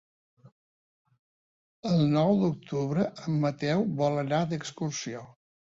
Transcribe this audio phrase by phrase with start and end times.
[1.91, 5.29] El nou d'octubre en Mateu vol anar d'excursió.